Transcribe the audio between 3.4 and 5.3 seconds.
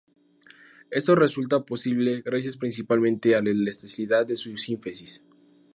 la elasticidad de su sínfisis.